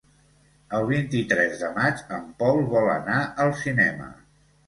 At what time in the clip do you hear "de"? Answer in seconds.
1.63-1.69